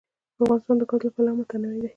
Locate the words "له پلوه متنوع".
1.07-1.75